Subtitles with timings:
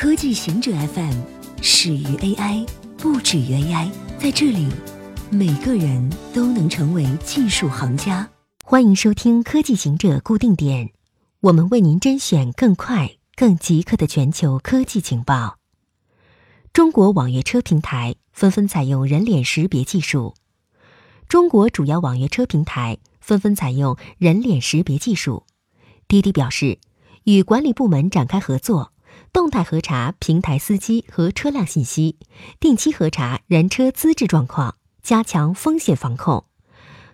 [0.00, 1.12] 科技行者 FM
[1.60, 2.66] 始于 AI，
[2.96, 3.90] 不止于 AI。
[4.18, 4.66] 在这里，
[5.28, 8.26] 每个人都能成为技术行家。
[8.64, 10.92] 欢迎收听科技行者固定点，
[11.40, 15.58] 我们为您甄选更快、更即刻的全球科技情报。
[16.72, 20.34] 中国网约车平台纷纷采用人脸识别技术。
[21.28, 25.44] 中国主要网约车平台纷纷采用人脸识别技术。
[26.08, 26.78] 滴滴表示，
[27.24, 28.94] 与管理部门展开合作。
[29.32, 32.16] 动态核查平台司机和车辆信息，
[32.58, 36.44] 定期核查人车资质状况，加强风险防控。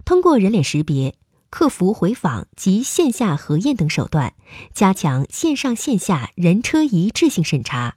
[0.05, 1.15] 通过人脸识别、
[1.51, 4.35] 客服回访及线下核验等手段，
[4.73, 7.97] 加强线上线下人车一致性审查。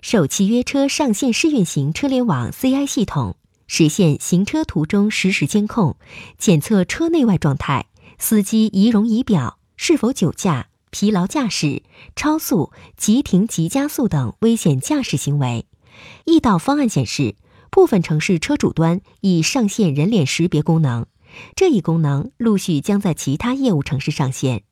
[0.00, 3.36] 首汽约车上线试运行车联网 CI 系统，
[3.66, 5.96] 实现行车途中实时监控，
[6.38, 7.86] 检测车内外状态、
[8.18, 10.68] 司机仪容仪表是否酒驾。
[10.92, 11.82] 疲劳驾驶、
[12.14, 15.66] 超速、急停急加速等危险驾驶行为，
[16.26, 17.34] 易到方案显示，
[17.70, 21.06] 部分城市车主端已上线人脸识别功能，
[21.56, 24.64] 这一功能陆续将在其他业务城市上线。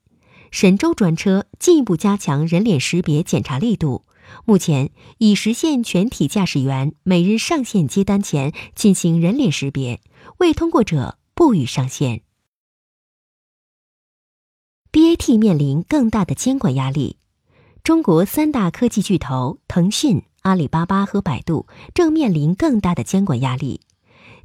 [0.50, 4.04] 神州专车进一步加强人脸识别检查力度，
[4.44, 10.02] 目前已实现全体驾驶员每日上线接单前进行人脸识别，
[10.36, 12.20] 未通过者不予上线。
[15.20, 17.18] T 面临更大的监管压力。
[17.84, 23.82] 中国三大科技巨头腾讯、阿里巴巴和百度正面临更大的监管压力。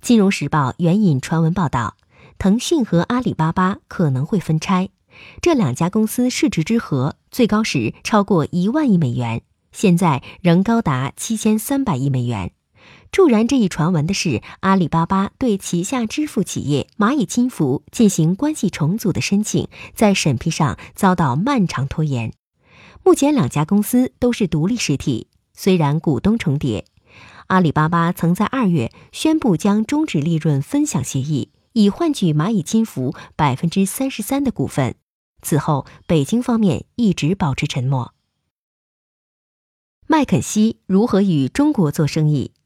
[0.01, 1.95] 金融时报援引传闻报道，
[2.37, 4.89] 腾讯和阿里巴巴可能会分拆。
[5.41, 12.51] 这两家公司市值之和最高时超过一万亿美元，现在仍高达七千三百亿美元。
[13.15, 22.33] 助燃这一传闻的是，阿里巴巴对旗下支付企业蚂蚁金服进行关系重组的申请，在审批上遭到漫长拖延。
[23.05, 26.83] 目前，两家公司都是独立实体，虽然股东重叠。
[27.47, 34.95] 阿里巴巴曾在二月宣布将终止利润分享协议，以换取蚂蚁金服百分之三十三的股份。
[35.41, 38.13] 此后，北京方面一直保持沉默。
[40.05, 42.51] 麦肯锡如何与中国做生意？《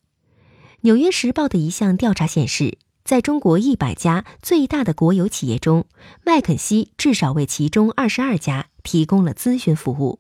[0.82, 5.86] 纽约时报》的一项调查显示，在中国一百家最大的国有企业中，
[6.24, 10.20] 麦肯锡至少为其中二十二家提供了咨询服务。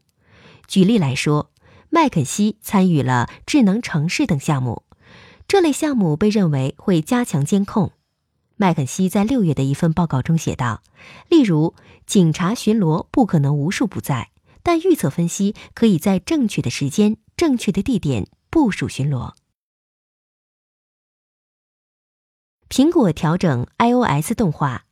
[0.68, 1.50] 举例来说，
[1.90, 4.84] 麦肯锡参与了智能城市等项目，
[5.48, 7.94] 这类项目被认为会加强监控。
[8.58, 10.84] 麦肯锡在六月的一份报告中写道
[11.30, 11.74] ：“例如，
[12.06, 14.31] 警察巡逻不可能无处不在，
[14.62, 19.31] 但预测分析可以在正确的时间、正确的地点部署巡逻。”
[22.69, 24.84] 苹果调整 iOS 动画。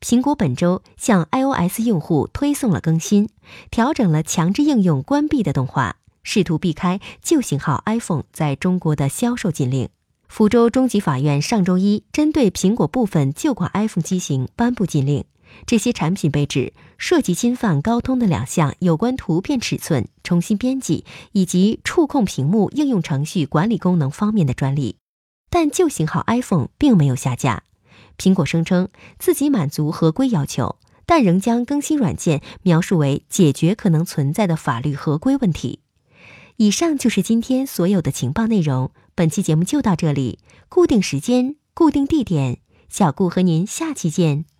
[0.00, 3.28] 苹果本周向 iOS 用户推送了更新，
[3.70, 9.90] 调整了强制应用关闭的动画，试图避开旧型号 iPhone 在中国的销售禁令。
[10.28, 15.24] 福州中级法院上周一针对苹果部分旧款 iPhone 机型颁布禁令，
[15.66, 24.96] 这些产品被指涉及侵犯高通的两项有关图片尺寸重新编辑以及触控屏幕应用程序管理功能方面的专利。
[25.50, 27.62] 但旧型号 iPhone 并没有下架，
[28.18, 30.76] 苹果声称自己满足合规要求，
[31.06, 35.80] 但仍将更新软件描述为解决可能存在的法律合规问题。
[36.56, 44.55] 以上就是今天所有的情报内容，本期节目就到这里，固定时间，固定地点，小顾和您下期见。